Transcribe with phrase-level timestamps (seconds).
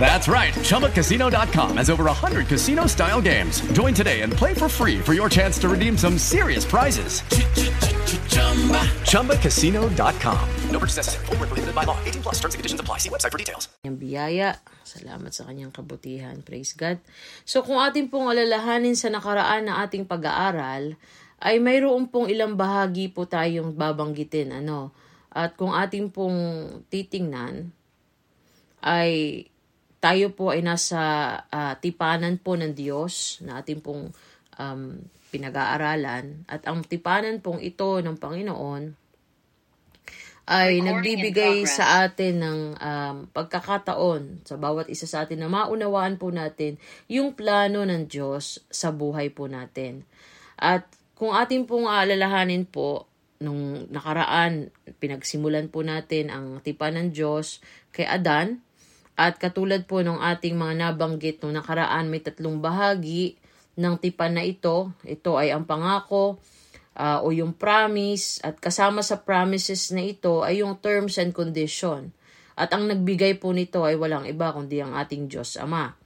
[0.00, 0.54] That's right.
[0.64, 3.60] ChumbaCasino.com has over 100 casino style games.
[3.72, 7.20] Join today and play for free for your chance to redeem some serious prizes.
[9.04, 10.44] ChumbaCasino.com.
[10.70, 11.26] No purchase necessary.
[11.26, 11.98] Where prohibited by law.
[12.04, 13.04] 18 plus terms and conditions apply.
[13.04, 13.68] See website for details.
[13.82, 14.50] kanyang biyaya.
[14.84, 16.44] Salamat sa kanyang kabutihan.
[16.44, 17.00] Praise God.
[17.48, 20.96] So kung ating pong alalahanin sa nakaraan na ating pag-aaral,
[21.40, 24.52] ay mayroon pong ilang bahagi po tayong babanggitin.
[24.52, 24.92] Ano?
[25.32, 26.36] At kung ating pong
[26.92, 27.77] titingnan,
[28.84, 29.44] ay
[29.98, 31.00] tayo po ay nasa
[31.50, 34.14] ah, tipanan po ng Diyos na ating pong
[34.58, 34.82] um,
[35.34, 36.46] pinag-aaralan.
[36.46, 39.08] At ang tipanan pong ito ng Panginoon
[40.48, 46.32] ay nagbibigay sa atin ng um, pagkakataon sa bawat isa sa atin na maunawaan po
[46.32, 50.08] natin yung plano ng Diyos sa buhay po natin.
[50.56, 53.04] At kung ating pong aalalahanin po,
[53.44, 57.60] nung nakaraan, pinagsimulan po natin ang tipan ng Diyos
[57.92, 58.64] kay Adan,
[59.18, 63.34] at katulad po ng ating mga nabanggit nung nakaraan, may tatlong bahagi
[63.74, 64.94] ng tipan na ito.
[65.02, 66.38] Ito ay ang pangako,
[66.94, 72.14] ah, o yung promise at kasama sa promises na ito ay yung terms and condition.
[72.54, 75.98] At ang nagbigay po nito ay walang iba kundi ang ating Diyos Ama.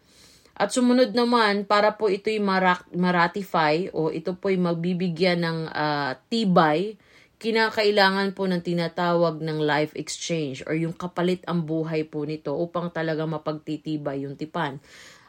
[0.56, 6.96] At sumunod naman, para po ito'y marak- maratify o ito po'y magbibigyan ng ah, tibay,
[7.42, 12.94] kinakailangan po ng tinatawag ng life exchange or yung kapalit ang buhay po nito upang
[12.94, 14.78] talaga mapagtitibay yung tipan.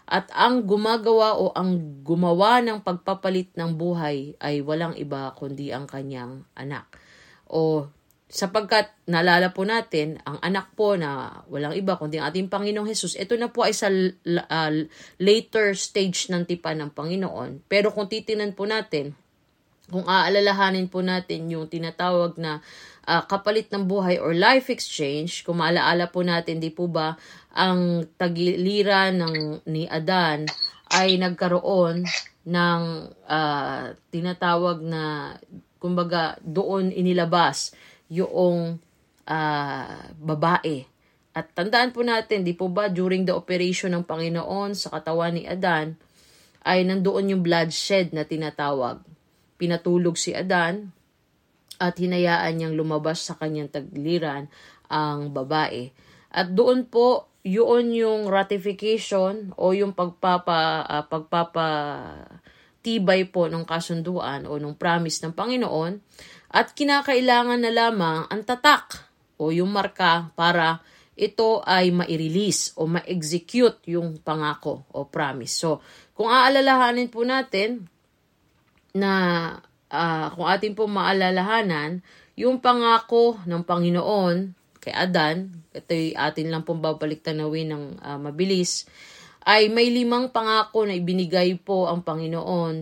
[0.05, 5.89] At ang gumagawa o ang gumawa ng pagpapalit ng buhay ay walang iba kundi ang
[5.89, 6.85] kanyang anak.
[7.49, 7.89] O
[8.33, 13.17] sapagkat naalala po natin, ang anak po na walang iba kundi ang ating Panginoong Jesus,
[13.17, 14.73] ito na po ay sa ah,
[15.17, 17.65] later stage ng tipan ng Panginoon.
[17.65, 19.17] Pero kung titinan po natin,
[19.93, 22.65] kung aalalahanin po natin yung tinatawag na
[23.05, 27.13] ah, kapalit ng buhay or life exchange, kung maalaala po natin, di po ba,
[27.53, 29.35] ang tagiliran ng,
[29.69, 30.49] ni Adan
[30.89, 32.09] ay nagkaroon
[32.49, 32.81] ng
[33.29, 35.37] ah, tinatawag na,
[35.77, 37.77] kumbaga, doon inilabas
[38.09, 38.81] yung
[39.29, 40.89] ah, babae.
[41.37, 45.45] At tandaan po natin, di po ba, during the operation ng Panginoon sa katawan ni
[45.45, 45.93] Adan,
[46.65, 49.12] ay nandoon yung bloodshed na tinatawag
[49.57, 50.91] pinatulog si Adan
[51.81, 54.47] at hinayaan niyang lumabas sa kanyang tagliran
[54.87, 55.89] ang babae.
[56.33, 61.67] At doon po, yun yung ratification o yung pagpapa, ah, pagpapa
[62.83, 65.93] tibay po ng kasunduan o ng promise ng Panginoon
[66.51, 69.07] at kinakailangan na lamang ang tatak
[69.39, 70.83] o yung marka para
[71.13, 75.53] ito ay ma-release o ma-execute yung pangako o promise.
[75.61, 75.79] So,
[76.17, 77.85] kung aalalahanin po natin,
[78.93, 79.13] na
[79.89, 82.01] ah, kung atin po maalalahanan,
[82.33, 84.37] yung pangako ng Panginoon
[84.81, 88.85] kay Adan, ito'y atin lang pong babalik tanawin ng ah, mabilis,
[89.43, 92.75] ay may limang pangako na ibinigay po ang Panginoon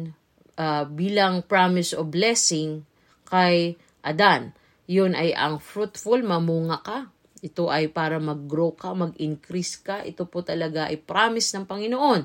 [0.60, 2.84] ah, bilang promise of blessing
[3.28, 4.52] kay Adan.
[4.92, 7.00] Yun ay ang fruitful, mamunga ka.
[7.42, 10.04] Ito ay para mag-grow ka, mag-increase ka.
[10.04, 12.22] Ito po talaga ay promise ng Panginoon.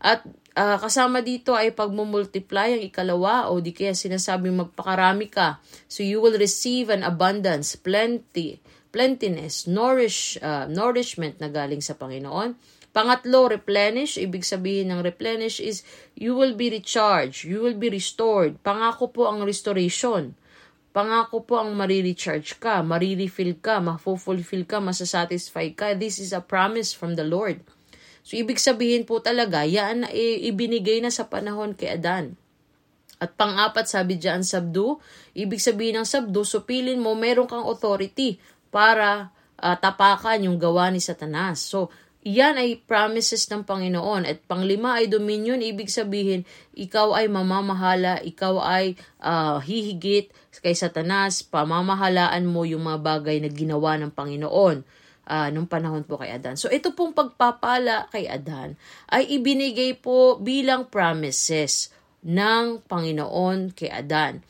[0.00, 0.24] At
[0.56, 5.58] ah, kasama dito ay pagmumultiply ang ikalawa o di kaya sinasabing magpakarami ka.
[5.86, 8.58] So you will receive an abundance, plenty,
[8.90, 12.54] plentiness, nourish, ah, nourishment na galing sa Panginoon.
[12.90, 14.18] Pangatlo, replenish.
[14.18, 15.86] Ibig sabihin ng replenish is
[16.18, 18.58] you will be recharged, you will be restored.
[18.66, 20.34] Pangako po ang restoration.
[20.90, 25.94] Pangako po ang marirecharge ka, marirefill ka, mafulfill ka, masasatisfy ka.
[25.94, 27.62] This is a promise from the Lord.
[28.30, 32.38] So, ibig sabihin po talaga, yan na ibinigay na sa panahon kay Adan.
[33.18, 35.02] At pang-apat, sabi dyan, sabdu.
[35.34, 38.38] Ibig sabihin ng sabdu, supilin mo, meron kang authority
[38.70, 41.58] para ah, tapakan yung gawa ni Satanas.
[41.58, 41.90] So,
[42.22, 44.22] yan ay promises ng Panginoon.
[44.22, 46.46] At panglima ay dominion, ibig sabihin,
[46.78, 50.30] ikaw ay mamamahala, ikaw ay ah, hihigit
[50.62, 54.99] kay Satanas, pamamahalaan mo yung mga bagay na ginawa ng Panginoon
[55.30, 56.58] ah, nung panahon po kay Adan.
[56.58, 58.74] So, ito pong pagpapala kay Adan
[59.06, 61.94] ay ibinigay po bilang promises
[62.26, 64.42] ng Panginoon kay Adan.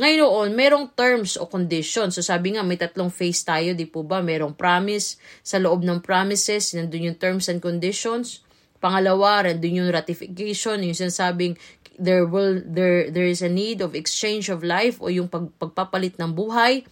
[0.00, 2.16] Ngayon, merong terms o conditions.
[2.16, 4.24] So sabi nga, may tatlong phase tayo, di po ba?
[4.24, 5.20] Merong promise.
[5.44, 8.40] Sa loob ng promises, nandun yung terms and conditions.
[8.80, 11.60] Pangalawa, nandun yung ratification, yung sinasabing
[12.00, 16.16] there will there there is a need of exchange of life o yung pag, pagpapalit
[16.16, 16.88] ng buhay.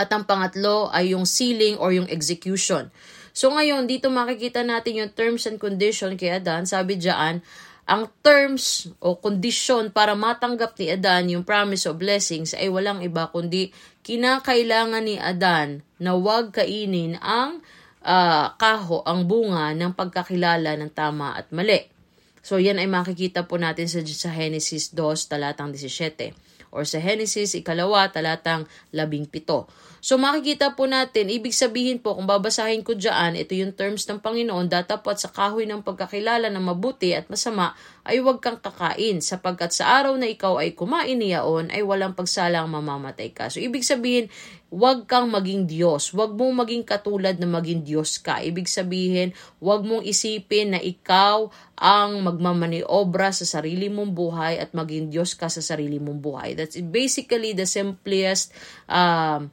[0.00, 2.88] At ang pangatlo ay yung sealing or yung execution.
[3.32, 6.68] So ngayon, dito makikita natin yung terms and condition kay Adan.
[6.68, 7.40] Sabi diyan,
[7.82, 13.26] ang terms o kondisyon para matanggap ni Adan yung promise of blessings ay walang iba
[13.34, 13.74] kundi
[14.06, 17.58] kinakailangan ni Adan na huwag kainin ang
[18.06, 21.90] uh, kaho, ang bunga ng pagkakilala ng tama at mali.
[22.42, 26.34] So yan ay makikita po natin sa, sa Genesis 2 talatang 17
[26.72, 29.91] or sa Genesis ikalawa talatang 17.
[30.02, 34.18] So makikita po natin, ibig sabihin po kung babasahin ko dyan, ito yung terms ng
[34.18, 39.70] Panginoon, datapat sa kahoy ng pagkakilala ng mabuti at masama ay huwag kang kakain sapagkat
[39.70, 43.46] sa araw na ikaw ay kumain niyaon ay walang pagsalang mamamatay ka.
[43.46, 44.26] So ibig sabihin,
[44.74, 46.10] huwag kang maging Diyos.
[46.10, 48.42] Huwag mong maging katulad na maging Diyos ka.
[48.42, 49.30] Ibig sabihin,
[49.62, 51.46] huwag mong isipin na ikaw
[51.78, 56.58] ang magmamaniobra sa sarili mong buhay at maging Diyos ka sa sarili mong buhay.
[56.58, 58.50] That's basically the simplest
[58.90, 59.46] uh,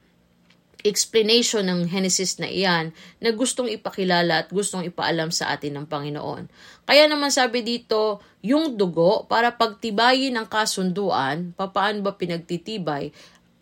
[0.83, 6.47] explanation ng Genesis na iyan na gustong ipakilala at gustong ipaalam sa atin ng Panginoon.
[6.87, 13.11] Kaya naman sabi dito, yung dugo para pagtibayin ang kasunduan, papaano ba pinagtitibay?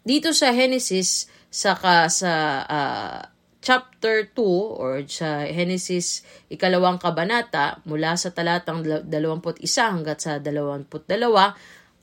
[0.06, 1.74] Dito sa Genesis sa
[2.08, 2.32] sa
[2.70, 3.20] uh,
[3.60, 4.40] chapter 2
[4.78, 10.88] or sa Genesis ikalawang kabanata mula sa talatang 21 hanggat sa 22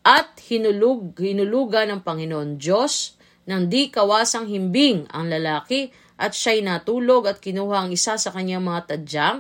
[0.05, 7.27] at hinulug hinulugan ng Panginoon Diyos nang di kawasang himbing ang lalaki at siya'y natulog
[7.29, 9.39] at kinuha ang isa sa kanyang mga tadyang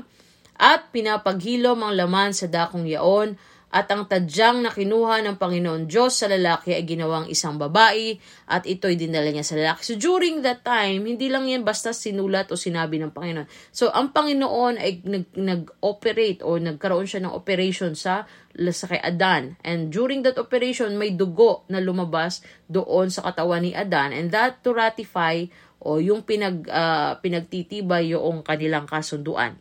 [0.59, 3.35] at pinapaghilom ang laman sa dakong yaon
[3.75, 8.15] at ang tadyang na kinuha ng Panginoon Diyos sa lalaki ay ginawang isang babae
[8.47, 9.82] at ito'y dinala niya sa lalaki.
[9.82, 13.75] So during that time, hindi lang yan basta sinulat o sinabi ng Panginoon.
[13.75, 19.59] So ang Panginoon ay nag, nag-operate o nagkaroon siya ng operation sa sa kay Adan.
[19.67, 24.62] And during that operation, may dugo na lumabas doon sa katawan ni Adan and that
[24.62, 25.43] to ratify
[25.82, 29.59] o yung pinag, uh, pinagtitibay yung kanilang kasunduan.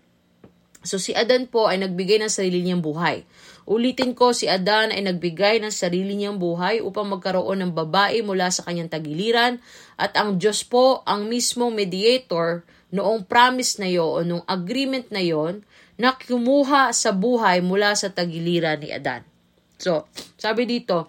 [0.84, 3.24] So si Adan po ay nagbigay ng sarili niyang buhay.
[3.64, 8.52] Ulitin ko, si Adan ay nagbigay ng sarili niyang buhay upang magkaroon ng babae mula
[8.52, 9.64] sa kanyang tagiliran
[9.96, 15.24] at ang Diyos po ang mismong mediator noong promise na yon o noong agreement na
[15.24, 15.64] yon
[15.96, 19.24] na kumuha sa buhay mula sa tagiliran ni Adan.
[19.80, 21.08] So, sabi dito,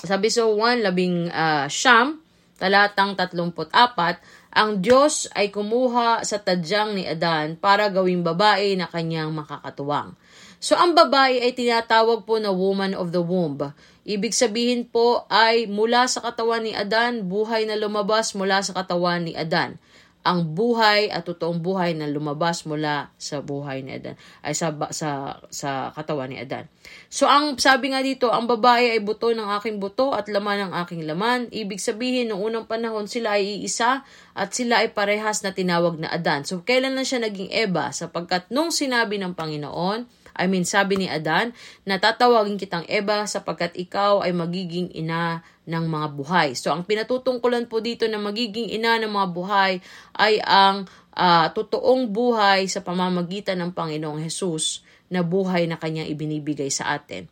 [0.00, 2.24] sabi so 1, labing uh, siyam,
[2.56, 4.20] talatang 34,
[4.50, 10.16] ang Diyos ay kumuha sa tadyang ni Adan para gawing babae na kanyang makakatuwang.
[10.60, 13.56] So, ang babae ay tinatawag po na woman of the womb.
[14.04, 19.24] Ibig sabihin po ay mula sa katawan ni Adan, buhay na lumabas mula sa katawan
[19.24, 19.80] ni Adan.
[20.20, 25.40] Ang buhay at totoong buhay na lumabas mula sa buhay ni Adan, ay sa, sa,
[25.48, 26.68] sa katawan ni Adan.
[27.08, 30.72] So, ang sabi nga dito, ang babae ay buto ng aking buto at laman ng
[30.84, 31.48] aking laman.
[31.48, 34.04] Ibig sabihin, noong unang panahon, sila ay iisa
[34.36, 36.44] at sila ay parehas na tinawag na Adan.
[36.44, 37.96] So, kailan na siya naging Eva?
[37.96, 41.52] Sapagkat nung sinabi ng Panginoon, I mean, sabi ni Adan,
[41.84, 46.48] natatawagin kitang Eva sapagkat ikaw ay magiging ina ng mga buhay.
[46.56, 49.72] So, ang pinatutungkulan po dito na magiging ina ng mga buhay
[50.16, 54.80] ay ang uh, totoong buhay sa pamamagitan ng Panginoong Hesus
[55.12, 57.28] na buhay na kanyang ibinibigay sa atin.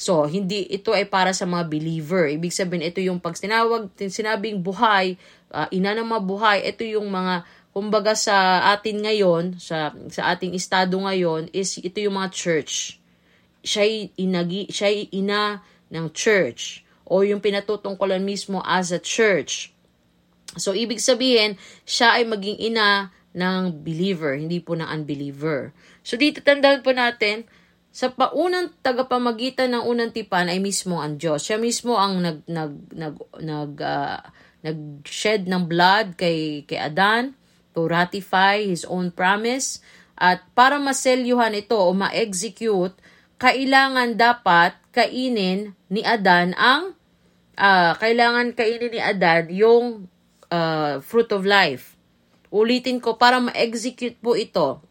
[0.00, 2.24] So, hindi ito ay para sa mga believer.
[2.32, 5.20] Ibig sabihin, ito yung pag sinawag, sinabing buhay,
[5.52, 10.54] uh, ina ng mga buhay, ito yung mga kumbaga sa atin ngayon, sa, sa ating
[10.58, 12.98] estado ngayon, is ito yung mga church.
[13.62, 19.74] Siya'y, inagi, siya'y ina ng church o yung pinatutungkulan mismo as a church.
[20.58, 25.70] So, ibig sabihin, siya ay maging ina ng believer, hindi po ng unbeliever.
[26.02, 27.46] So, dito tandaan po natin,
[27.90, 31.42] sa paunang tagapamagitan ng unang tipan ay mismo ang Diyos.
[31.42, 34.22] Siya mismo ang nag nag nag nag uh,
[34.62, 37.34] nag-shed ng blood kay kay Adan
[37.74, 39.82] to ratify his own promise
[40.20, 42.92] at para maselyuhan ito o ma-execute,
[43.40, 46.92] kailangan dapat kainin ni Adan ang
[47.56, 50.12] uh, kailangan kainin ni Adan yung
[50.52, 51.96] uh, fruit of life.
[52.52, 54.84] Ulitin ko, para ma-execute po ito,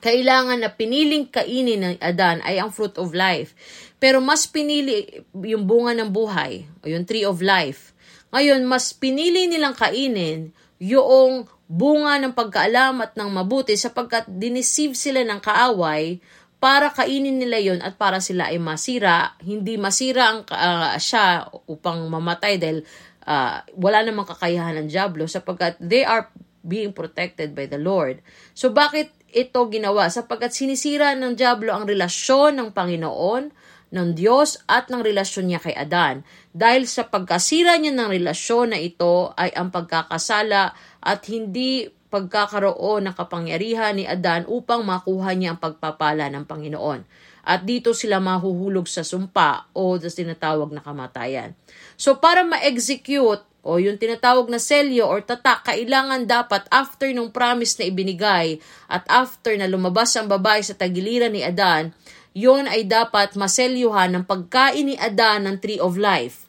[0.00, 3.52] kailangan na piniling kainin ng Adan ay ang fruit of life.
[4.00, 7.92] Pero mas pinili yung bunga ng buhay, o yung tree of life.
[8.30, 15.24] Ngayon, mas pinili nilang kainin yung bunga ng pagkaalam at ng mabuti sapagkat diniceive sila
[15.24, 16.20] ng kaaway
[16.64, 22.08] para kainin nila yon at para sila ay masira, hindi masira ang uh, siya upang
[22.08, 22.80] mamatay dahil
[23.28, 26.32] uh, wala namang kakayahan ng Diablo sapagkat they are
[26.64, 28.24] being protected by the Lord.
[28.56, 30.08] So bakit ito ginawa?
[30.08, 33.52] Sapagkat sinisira ng Diablo ang relasyon ng Panginoon,
[33.94, 36.26] ng Diyos at ng relasyon niya kay Adan.
[36.50, 43.14] Dahil sa pagkasira niya ng relasyon na ito ay ang pagkakasala at hindi pagkakaroon ng
[43.18, 47.04] kapangyarihan ni Adan upang makuha niya ang pagpapala ng Panginoon.
[47.44, 51.52] At dito sila mahuhulog sa sumpa o sa tinatawag na kamatayan.
[52.00, 57.76] So para ma-execute o yung tinatawag na selyo or tatak, kailangan dapat after nung promise
[57.76, 61.92] na ibinigay at after na lumabas ang babae sa tagiliran ni Adan,
[62.32, 66.43] yon ay dapat maselyuhan ng pagkain ni Adan ng tree of life.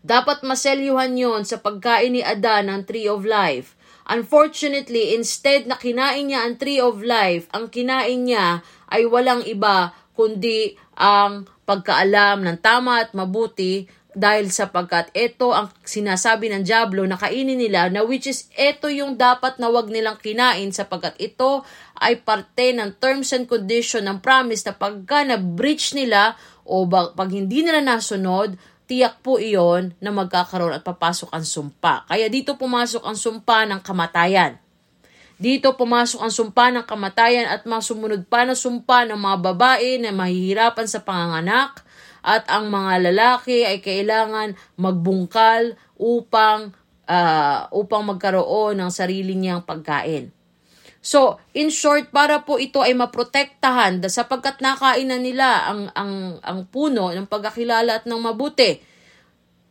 [0.00, 3.76] Dapat maselyuhan yon sa pagkain ni Adan ng tree of life.
[4.08, 9.92] Unfortunately, instead na kinain niya ang tree of life, ang kinain niya ay walang iba
[10.16, 17.14] kundi ang pagkaalam ng tama at mabuti dahil sapagkat ito ang sinasabi ng Diablo na
[17.14, 21.62] kainin nila na which is ito yung dapat na wag nilang kinain sapagkat ito
[22.02, 26.34] ay parte ng terms and condition ng promise na pagka na-breach nila
[26.66, 28.58] o pag hindi nila nasunod,
[28.90, 32.10] tiyak po iyon na magkakaroon at papasok ang sumpa.
[32.10, 34.58] Kaya dito pumasok ang sumpa ng kamatayan.
[35.38, 40.10] Dito pumasok ang sumpa ng kamatayan at masumunod pa na sumpa ng mga babae na
[40.10, 41.86] mahihirapan sa panganganak
[42.20, 46.74] at ang mga lalaki ay kailangan magbungkal upang
[47.08, 50.34] uh, upang magkaroon ng sarili niyang pagkain.
[51.00, 56.68] So, in short, para po ito ay maprotektahan sapagkat nakain na nila ang, ang, ang
[56.68, 58.76] puno ng pagkakilala at ng mabuti.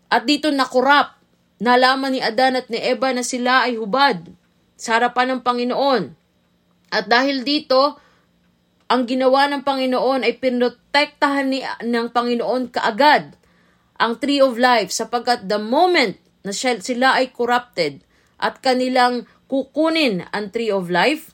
[0.09, 1.21] At dito nakurap,
[1.61, 4.25] nalaman ni Adan at ni Eva na sila ay hubad
[4.73, 6.03] sa harapan ng Panginoon.
[6.89, 8.01] At dahil dito,
[8.89, 13.37] ang ginawa ng Panginoon ay pinotektahan ni, ng Panginoon kaagad
[14.01, 18.01] ang tree of life sapagkat the moment na sila ay corrupted
[18.39, 21.33] at kanilang kukunin ang tree of life,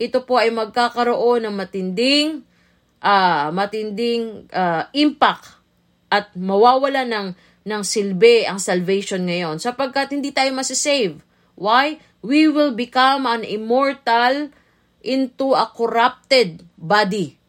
[0.00, 2.42] ito po ay magkakaroon ng matinding
[3.04, 5.60] uh, matinding uh, impact
[6.08, 11.20] at mawawala ng ng silbi ang salvation ngayon sapagkat hindi tayo masisave.
[11.60, 12.00] Why?
[12.20, 14.52] we will become an immortal
[15.00, 17.40] into a corrupted body.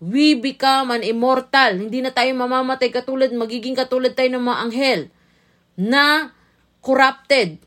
[0.00, 1.80] We become an immortal.
[1.88, 5.00] Hindi na tayo mamamatay katulad, magiging katulad tayo ng mga anghel
[5.80, 6.32] na
[6.84, 7.60] corrupted.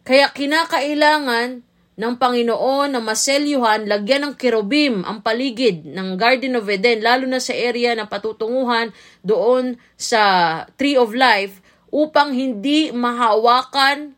[0.00, 1.62] Kaya kinakailangan
[2.00, 7.36] ng Panginoon na maselyuhan, lagyan ng kerubim ang paligid ng Garden of Eden, lalo na
[7.36, 11.60] sa area na patutunguhan doon sa Tree of Life,
[11.92, 14.16] upang hindi mahawakan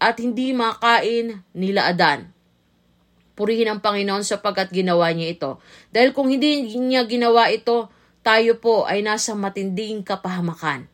[0.00, 2.32] at hindi makain nila Adan.
[3.36, 5.50] Purihin ang Panginoon sapagkat ginawa niya ito.
[5.92, 7.92] Dahil kung hindi niya ginawa ito,
[8.24, 10.88] tayo po ay nasa matinding kapahamakan.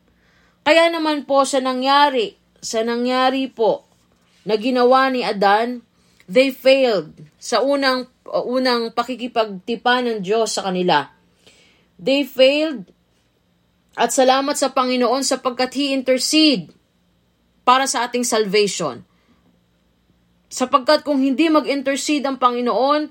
[0.67, 3.86] Kaya naman po sa nangyari, sa nangyari po
[4.47, 5.83] na ginawa ni Adan,
[6.31, 11.11] they failed sa unang unang pakikipagtipan ng Diyos sa kanila.
[11.99, 12.91] They failed
[13.97, 16.71] at salamat sa Panginoon sapagkat He intercede
[17.67, 19.03] para sa ating salvation.
[20.47, 23.11] Sapagkat kung hindi mag-intercede ang Panginoon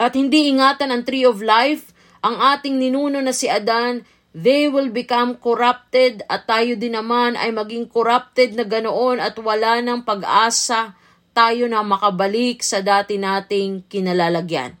[0.00, 4.90] at hindi ingatan ang tree of life, ang ating ninuno na si Adan, they will
[4.94, 10.94] become corrupted at tayo din naman ay maging corrupted na ganoon at wala ng pag-asa
[11.34, 14.74] tayo na makabalik sa dati nating kinalalagyan.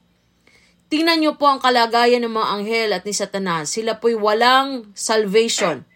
[0.90, 3.70] Tingnan niyo po ang kalagayan ng mga anghel at ni Satanas.
[3.70, 5.86] Sila po'y walang salvation.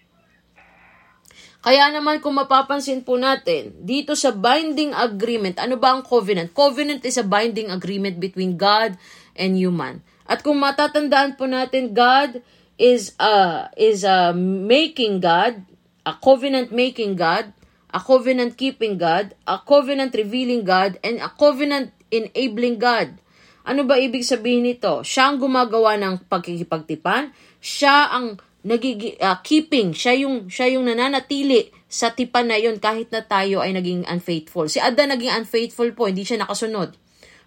[1.65, 6.55] Kaya naman kung mapapansin po natin, dito sa binding agreement, ano ba ang covenant?
[6.55, 8.95] Covenant is a binding agreement between God
[9.35, 10.05] and human.
[10.31, 12.45] At kung matatandaan po natin, God
[12.79, 15.63] is a, is a making God,
[16.05, 17.55] a covenant making God,
[17.95, 23.19] a covenant keeping God, a covenant revealing God, and a covenant enabling God.
[23.65, 25.01] Ano ba ibig sabihin nito?
[25.07, 31.73] Siya ang gumagawa ng pagkikipagtipan, siya ang nagigi uh, keeping, siya yung siya yung nananatili
[31.89, 34.67] sa tipan na yon kahit na tayo ay naging unfaithful.
[34.67, 36.97] Si Adan naging unfaithful po, hindi siya nakasunod.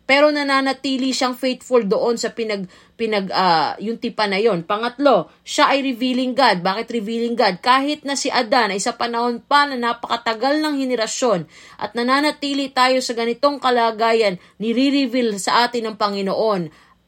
[0.07, 2.65] Pero nananatili siyang faithful doon sa pinag
[2.97, 4.65] pinag uh, yung tipan na yon.
[4.65, 6.65] Pangatlo, siya ay revealing God.
[6.65, 7.61] Bakit revealing God?
[7.61, 11.45] Kahit na si Adan ay sa panahon pa na napakatagal ng henerasyon
[11.77, 16.61] at nananatili tayo sa ganitong kalagayan, nire-reveal sa atin ng Panginoon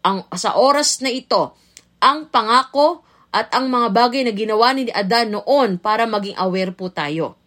[0.06, 1.58] ang sa oras na ito
[2.00, 6.90] ang pangako at ang mga bagay na ginawa ni Adan noon para maging aware po
[6.90, 7.38] tayo.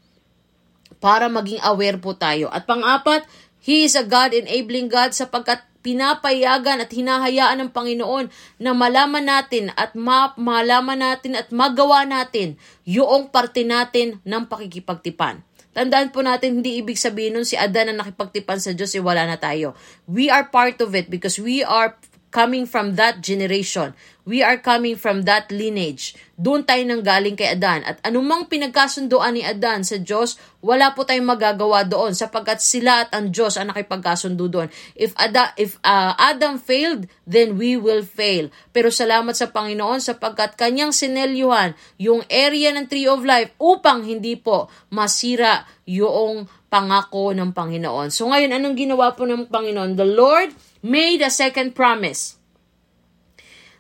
[1.03, 2.47] Para maging aware po tayo.
[2.47, 3.27] At pang-apat,
[3.63, 9.71] He is a God enabling God sapagkat pinapayagan at hinahayaan ng Panginoon na malaman natin
[9.75, 15.43] at ma- malaman natin at magawa natin yung parte natin ng pakikipagtipan.
[15.73, 19.25] Tandaan po natin, hindi ibig sabihin nun si Adan na nakipagtipan sa Diyos, eh wala
[19.25, 19.73] na tayo.
[20.05, 21.97] We are part of it because we are
[22.33, 23.93] coming from that generation.
[24.25, 26.17] We are coming from that lineage.
[26.39, 27.85] Doon tayo nang galing kay Adan.
[27.85, 33.11] At anumang pinagkasundoan ni Adan sa Diyos, wala po tayong magagawa doon sapagkat sila at
[33.13, 34.71] ang Diyos ang nakipagkasundo doon.
[34.95, 38.49] If, Ada, if uh, Adam failed, then we will fail.
[38.71, 44.39] Pero salamat sa Panginoon sapagkat kanyang sinelyuhan yung area ng Tree of Life upang hindi
[44.39, 48.09] po masira yung pangako ng Panginoon.
[48.09, 49.99] So ngayon, anong ginawa po ng Panginoon?
[49.99, 52.37] The Lord made a second promise.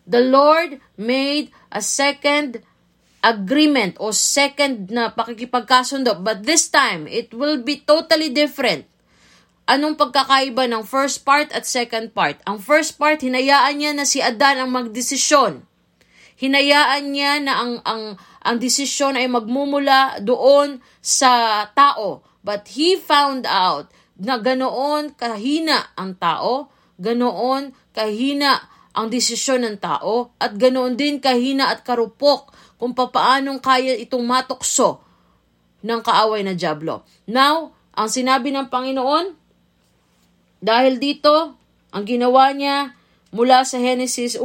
[0.06, 2.62] The Lord made a second
[3.22, 6.18] agreement o second na pakikipagkasundo.
[6.22, 8.90] But this time, it will be totally different.
[9.62, 12.42] Anong pagkakaiba ng first part at second part?
[12.50, 15.62] Ang first part, hinayaan niya na si Adan ang magdesisyon.
[16.34, 18.04] Hinayaan niya na ang, ang,
[18.42, 22.26] ang desisyon ay magmumula doon sa tao.
[22.42, 30.36] But he found out na ganoon kahina ang tao, ganoon kahina ang desisyon ng tao
[30.36, 35.00] at ganoon din kahina at karupok kung papaanong kaya itong matukso
[35.82, 37.06] ng kaaway na Diablo.
[37.30, 39.26] Now, ang sinabi ng Panginoon,
[40.62, 41.58] dahil dito,
[41.90, 42.94] ang ginawa niya
[43.34, 44.44] mula sa Genesis 1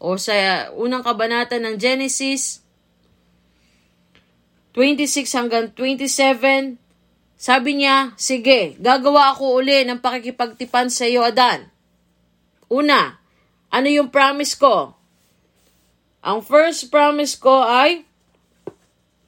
[0.00, 2.60] o sa unang kabanata ng Genesis
[4.72, 6.78] 26 hanggang 27,
[7.40, 11.72] sabi niya, sige, gagawa ako uli ng pakikipagtipan sa iyo, Adan.
[12.68, 13.16] Una,
[13.72, 14.92] ano yung promise ko?
[16.20, 18.04] Ang first promise ko ay,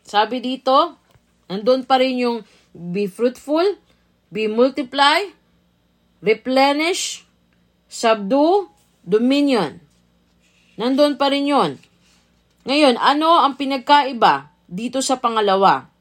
[0.05, 1.01] sabi dito,
[1.49, 2.39] nandun pa rin yung
[2.77, 3.81] be fruitful,
[4.29, 5.33] be multiply,
[6.21, 7.25] replenish,
[7.89, 8.69] subdue,
[9.09, 9.81] dominion.
[10.77, 11.81] Nandun pa rin yon.
[12.69, 15.92] Ngayon, ano ang pinagkaiba dito sa pangalawa?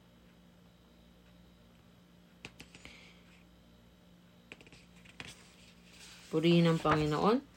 [6.31, 7.51] Purihin ng Panginoon.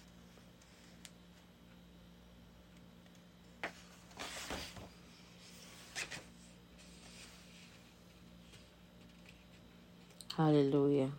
[10.34, 11.14] Hallelujah.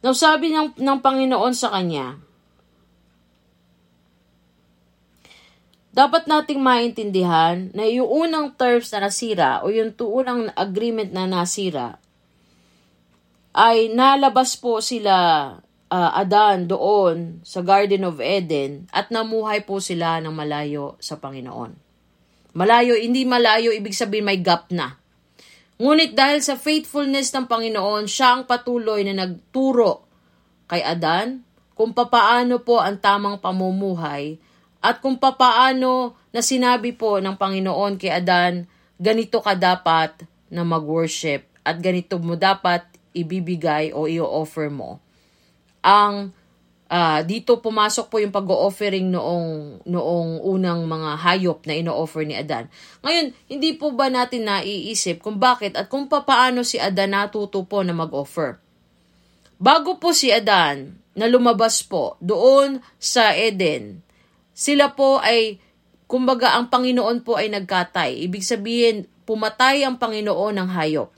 [0.00, 2.16] Now, sabi ng, ng Panginoon sa kanya,
[5.92, 12.00] dapat nating maintindihan na yung unang terms na nasira o yung unang agreement na nasira
[13.56, 15.56] ay nalabas po sila
[15.90, 21.78] uh, Adan doon sa Garden of Eden at namuhay po sila ng malayo sa Panginoon.
[22.56, 24.96] Malayo, hindi malayo, ibig sabihin may gap na.
[25.76, 30.08] Ngunit dahil sa faithfulness ng Panginoon, siya ang patuloy na nagturo
[30.64, 31.44] kay Adan
[31.76, 34.40] kung papaano po ang tamang pamumuhay
[34.80, 38.64] at kung papaano na sinabi po ng Panginoon kay Adan,
[38.96, 44.96] ganito ka dapat na mag-worship at ganito mo dapat ibibigay o i-offer mo.
[45.86, 46.34] Ang
[46.90, 52.66] uh, dito pumasok po yung pag-offering noong noong unang mga hayop na ino-offer ni Adan.
[53.06, 57.86] Ngayon, hindi po ba natin naiisip kung bakit at kung paano si Adan natuto po
[57.86, 58.58] na mag-offer?
[59.56, 64.04] Bago po si Adan na lumabas po doon sa Eden,
[64.52, 65.62] sila po ay
[66.04, 68.20] kumbaga ang Panginoon po ay nagkatay.
[68.28, 71.10] Ibig sabihin, pumatay ang Panginoon ng hayop.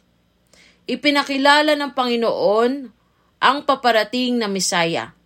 [0.89, 2.98] Ipinakilala ng Panginoon
[3.39, 5.19] ang paparating na Misaya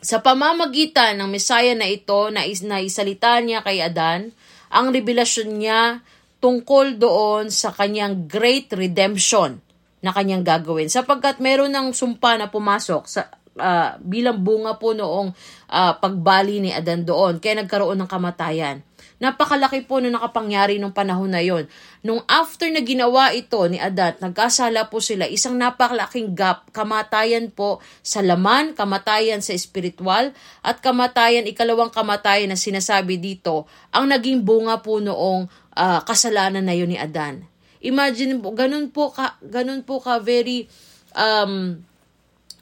[0.00, 4.32] sa pamamagitan ng Messiah na ito na, is, na isalita niya kay Adan,
[4.72, 6.00] ang revelasyon niya
[6.40, 9.60] tungkol doon sa kanyang great redemption
[10.00, 10.88] na kanyang gagawin.
[10.88, 13.28] Sapagkat meron ng sumpa na pumasok sa
[13.60, 15.36] uh, bilang bunga po noong
[15.68, 17.36] uh, pagbali ni Adan doon.
[17.36, 18.80] Kaya nagkaroon ng kamatayan.
[19.20, 21.68] Napakalaki po na nakapangyari nung panahon na yon.
[22.00, 27.84] Nung after na ginawa ito ni Adat, nagkasala po sila, isang napakalaking gap, kamatayan po
[28.00, 30.32] sa laman, kamatayan sa espiritual,
[30.64, 36.72] at kamatayan, ikalawang kamatayan na sinasabi dito, ang naging bunga po noong uh, kasalanan na
[36.72, 37.44] yon ni Adan.
[37.84, 40.64] Imagine po, ganun po ka, ganun po ka very
[41.12, 41.84] um,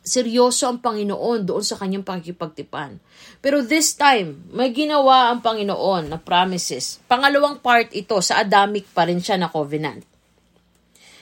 [0.08, 2.96] seryoso ang Panginoon doon sa kanyang pakikipagtipan.
[3.44, 6.96] Pero this time, may ginawa ang Panginoon na promises.
[7.04, 10.00] Pangalawang part ito, sa Adamic pa rin siya na covenant.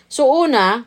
[0.06, 0.86] So una,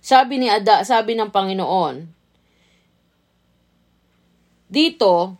[0.00, 1.94] sabi ni Ada, sabi ng Panginoon,
[4.66, 5.38] dito,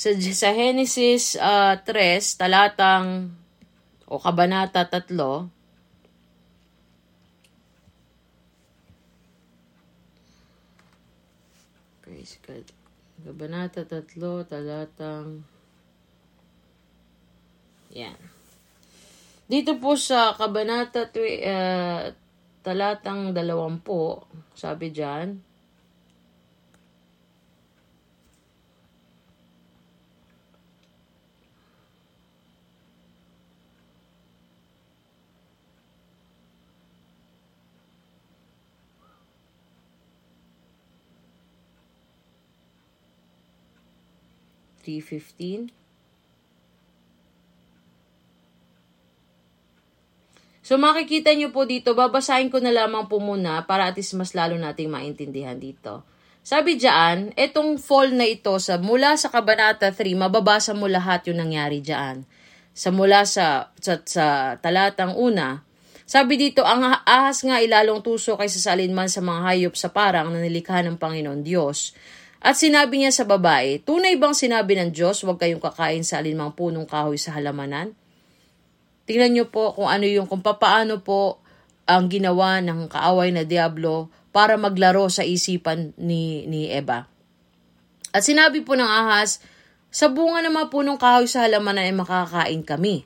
[0.00, 3.36] sa, sa Genesis uh, ah, 3, talatang
[4.08, 5.12] o kabanata 3,
[12.00, 12.64] Praise God.
[13.20, 15.44] Kabanata 3, talatang
[17.92, 18.16] yan.
[19.50, 22.08] Dito po sa Kabanata twi, uh,
[22.62, 24.22] talatang dalawampu,
[24.54, 25.49] sabi dyan,
[44.80, 45.72] Three fifteen.
[50.70, 54.38] So makikita nyo po dito, babasahin ko na lamang po muna para at least mas
[54.38, 56.06] lalo nating maintindihan dito.
[56.46, 61.42] Sabi diyan, etong fall na ito sa mula sa Kabanata 3, mababasa mo lahat yung
[61.42, 62.22] nangyari diyan.
[62.70, 65.66] Sa mula sa, sa, sa talatang una,
[66.10, 70.30] sabi dito, ang ahas nga ilalong tuso kaysa sa alinman sa mga hayop sa parang
[70.30, 71.94] na nilikha ng Panginoon Diyos.
[72.40, 76.56] At sinabi niya sa babae, tunay bang sinabi ng Diyos, huwag kayong kakain sa alinmang
[76.56, 77.92] punong kahoy sa halamanan?
[79.04, 81.44] Tingnan niyo po kung ano yung, kung paano po
[81.84, 87.04] ang ginawa ng kaaway na Diablo para maglaro sa isipan ni, ni Eva.
[88.10, 89.44] At sinabi po ng ahas,
[89.92, 93.04] sa bunga naman po ng kahoy sa halaman ay makakain kami.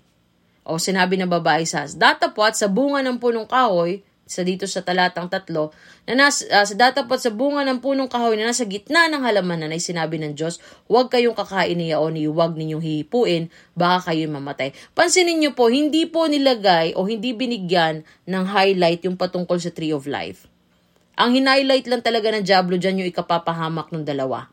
[0.63, 5.29] O sinabi ng babae sa datapot sa bunga ng punong kahoy sa dito sa talatang
[5.29, 5.71] tatlo,
[6.09, 9.69] na nas, uh, sa datapot sa bunga ng punong kahoy na nasa gitna ng halamanan
[9.69, 14.73] ay sinabi ng Diyos, huwag kayong kakain ni huwag ninyong hihipuin, baka kayo mamatay.
[14.97, 19.93] Pansinin niyo po, hindi po nilagay o hindi binigyan ng highlight yung patungkol sa Tree
[19.93, 20.49] of Life.
[21.15, 24.51] Ang hinighlight lang talaga ng Diablo dyan yung ikapapahamak ng dalawa.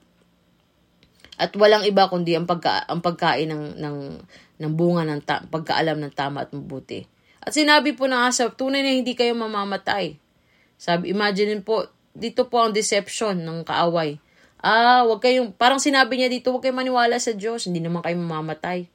[1.41, 3.97] At walang iba kundi ang, pagka, ang pagkain ng, ng,
[4.61, 7.01] ng bunga ng ta- pagkaalam ng tama at mabuti.
[7.41, 10.15] At sinabi po ng asap, tunay na hindi kayo mamamatay.
[10.77, 14.21] Sabi, imagine po, dito po ang deception ng kaaway.
[14.61, 18.13] Ah, wag kayong, parang sinabi niya dito, wag kayong maniwala sa Diyos, hindi naman kayo
[18.21, 18.85] mamamatay.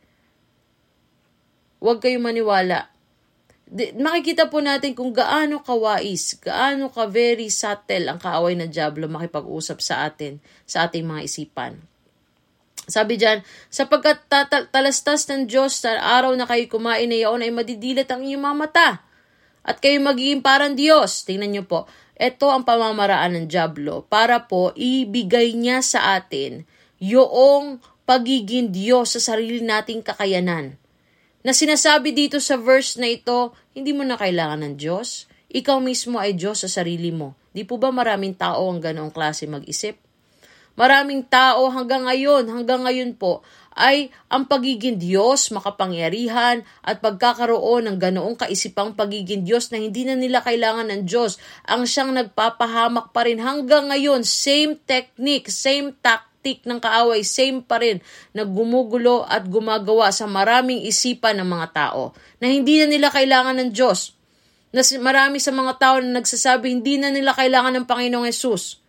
[1.83, 2.87] Huwag kayong maniwala.
[3.67, 9.11] Di, makikita po natin kung gaano kawais, gaano ka very subtle ang kaaway ng Diablo
[9.11, 11.83] makipag-usap sa atin, sa ating mga isipan.
[12.87, 14.31] Sabi diyan, sapagkat
[14.71, 18.57] talastas ng Diyos sa araw na kayo kumain na iyon ay madidilat ang inyong mga
[18.57, 18.89] mata.
[19.67, 21.27] At kayo magiging parang Diyos.
[21.27, 26.63] Tingnan niyo po, ito ang pamamaraan ng Diablo para po ibigay niya sa atin
[27.03, 30.79] yung pagiging Diyos sa sarili nating kakayanan.
[31.43, 35.27] Na sinasabi dito sa verse na ito, hindi mo na kailangan ng Diyos.
[35.51, 37.35] Ikaw mismo ay Diyos sa sarili mo.
[37.51, 40.06] Di po ba maraming tao ang ganoong klase mag-isip?
[40.77, 43.41] Maraming tao hanggang ngayon, hanggang ngayon po,
[43.73, 50.13] ay ang pagiging Diyos, makapangyarihan, at pagkakaroon ng ganoong kaisipang pagiging Diyos na hindi na
[50.17, 56.61] nila kailangan ng Diyos, ang siyang nagpapahamak pa rin hanggang ngayon, same technique, same tactic
[56.69, 58.05] ng kaaway, same pa rin,
[58.37, 63.71] naggumugulo at gumagawa sa maraming isipan ng mga tao, na hindi na nila kailangan ng
[63.73, 64.13] Diyos.
[64.77, 68.86] Na marami sa mga tao na nagsasabi, hindi na nila kailangan ng Panginoong Yesus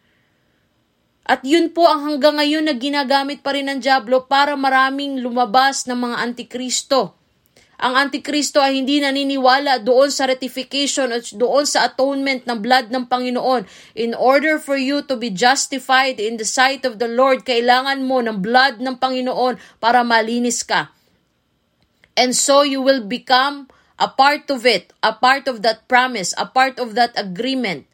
[1.27, 5.83] at yun po ang hanggang ngayon na ginagamit pa rin ng Diablo para maraming lumabas
[5.83, 7.19] ng mga antikristo.
[7.77, 13.05] Ang antikristo ay hindi naniniwala doon sa ratification at doon sa atonement ng blood ng
[13.05, 13.67] Panginoon.
[13.93, 18.23] In order for you to be justified in the sight of the Lord, kailangan mo
[18.23, 20.95] ng blood ng Panginoon para malinis ka.
[22.17, 26.49] And so you will become a part of it, a part of that promise, a
[26.49, 27.85] part of that agreement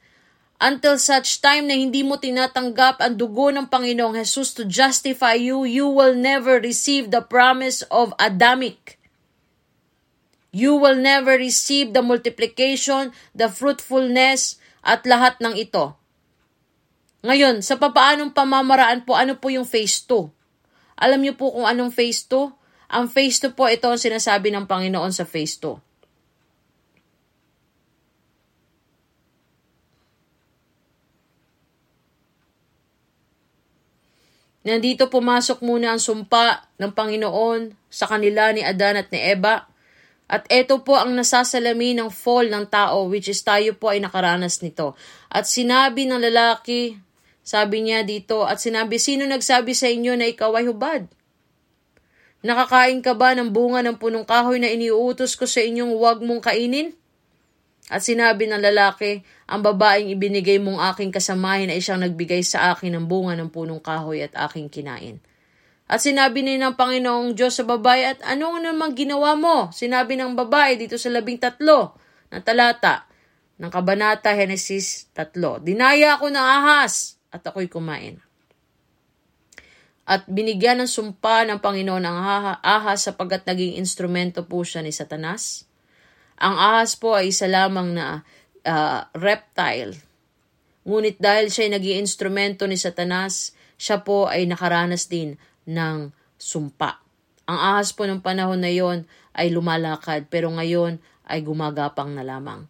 [0.62, 5.66] until such time na hindi mo tinatanggap ang dugo ng Panginoong Jesus to justify you,
[5.66, 9.02] you will never receive the promise of Adamic.
[10.54, 15.98] You will never receive the multiplication, the fruitfulness, at lahat ng ito.
[17.24, 20.28] Ngayon, sa papaanong pamamaraan po, ano po yung phase 2?
[21.00, 22.52] Alam niyo po kung anong phase 2?
[22.94, 25.93] Ang phase 2 po, ito ang sinasabi ng Panginoon sa phase 2.
[34.64, 39.68] Nandito pumasok muna ang sumpa ng Panginoon sa kanila ni Adan at ni Eva.
[40.32, 44.64] At ito po ang nasasalamin ng fall ng tao, which is tayo po ay nakaranas
[44.64, 44.96] nito.
[45.28, 46.96] At sinabi ng lalaki,
[47.44, 51.12] sabi niya dito, at sinabi, sino nagsabi sa inyo na ikaw ay hubad?
[52.40, 56.40] Nakakain ka ba ng bunga ng punong kahoy na iniuutos ko sa inyong huwag mong
[56.40, 56.96] kainin?
[57.94, 62.98] At sinabi ng lalaki, ang babaeng ibinigay mong aking kasamahin ay siyang nagbigay sa akin
[62.98, 65.22] ng bunga ng punong kahoy at aking kinain.
[65.86, 69.70] At sinabi ni ng Panginoong Diyos sa babae, at ano naman ginawa mo?
[69.70, 71.94] Sinabi ng babae dito sa labing tatlo
[72.34, 73.06] na talata
[73.62, 75.62] ng Kabanata Genesis 3.
[75.62, 78.18] Dinaya ako ng ahas at ako'y kumain.
[80.10, 82.18] At binigyan ng sumpa ng Panginoon ang
[82.58, 85.70] ahas sapagkat naging instrumento po siya ni Satanas
[86.40, 88.22] Ang ahas po ay isa lamang na
[88.66, 89.96] uh, reptile.
[90.84, 97.00] Ngunit dahil siya ay naging instrumento ni Satanas, siya po ay nakaranas din ng sumpa.
[97.48, 102.68] Ang ahas po ng panahon na yon ay lumalakad pero ngayon ay gumagapang na lamang.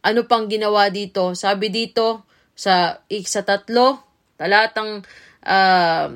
[0.00, 1.36] Ano pang ginawa dito?
[1.36, 2.24] Sabi dito
[2.56, 4.00] sa sa tatlo,
[4.40, 5.04] talatang
[5.44, 6.08] uh,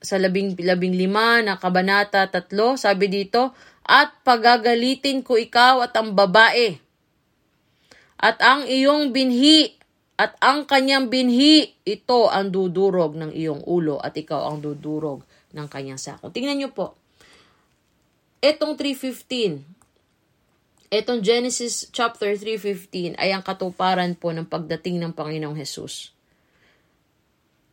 [0.00, 3.56] sa labing, labing lima na kabanata tatlo, sabi dito,
[3.86, 6.76] at pagagalitin ko ikaw at ang babae,
[8.16, 9.76] at ang iyong binhi,
[10.16, 15.20] at ang kanyang binhi, ito ang dudurog ng iyong ulo, at ikaw ang dudurog
[15.52, 16.32] ng kanyang sako.
[16.32, 16.96] Tingnan niyo po,
[18.40, 19.76] etong 315,
[20.86, 26.15] Etong Genesis chapter 3.15 ay ang katuparan po ng pagdating ng Panginoong Hesus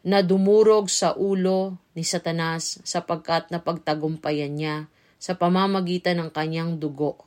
[0.03, 4.75] na dumurog sa ulo ni Satanas sapagkat napagtagumpayan niya
[5.15, 7.23] sa pamamagitan ng kanyang dugo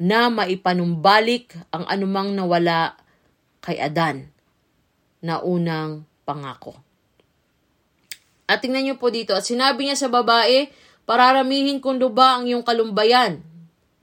[0.00, 2.96] na maipanumbalik ang anumang nawala
[3.60, 4.32] kay Adan
[5.20, 6.78] na unang pangako.
[8.48, 10.72] At tingnan niyo po dito, at sinabi niya sa babae,
[11.04, 13.44] pararamihin kong luba ang iyong kalumbayan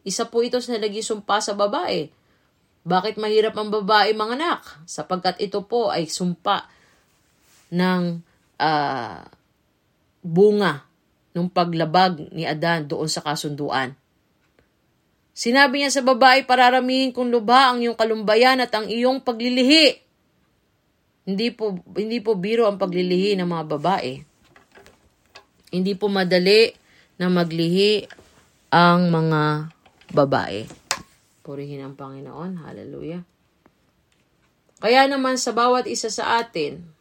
[0.06, 2.14] isa po ito sa nagisumpa sa babae.
[2.86, 4.62] Bakit mahirap ang babae mga anak?
[4.86, 6.70] Sapagkat ito po ay sumpa
[7.72, 8.22] ng
[8.60, 9.20] uh,
[10.26, 10.86] bunga
[11.36, 13.94] ng paglabag ni Adan doon sa kasunduan.
[15.36, 20.00] Sinabi niya sa babae, pararamihin kong lubha ang iyong kalumbayan at ang iyong paglilihi.
[21.28, 24.14] Hindi po, hindi po biro ang paglilihi ng mga babae.
[25.76, 26.72] Hindi po madali
[27.20, 28.08] na maglihi
[28.72, 29.76] ang mga
[30.16, 30.64] babae.
[31.44, 32.64] Purihin ang Panginoon.
[32.64, 33.28] Hallelujah.
[34.80, 36.95] Kaya naman sa bawat isa sa atin,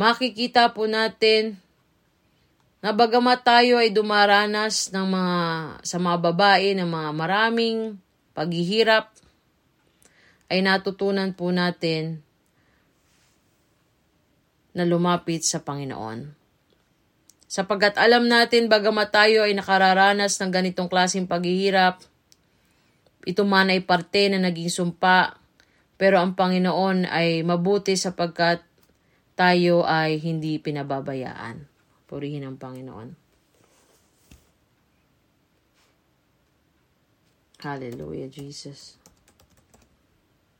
[0.00, 1.60] makikita po natin
[2.80, 5.38] na bagamat tayo ay dumaranas ng mga,
[5.84, 8.00] sa mga babae ng mga maraming
[8.32, 9.12] paghihirap,
[10.48, 12.24] ay natutunan po natin
[14.72, 16.32] na lumapit sa Panginoon.
[17.44, 22.00] Sapagat alam natin bagamat tayo ay nakararanas ng ganitong klaseng paghihirap,
[23.28, 25.36] ito man ay parte na naging sumpa,
[26.00, 28.64] pero ang Panginoon ay mabuti sapagkat
[29.40, 31.64] tayo ay hindi pinababayaan.
[32.04, 33.16] Purihin ang Panginoon.
[37.64, 38.99] Hallelujah, Jesus.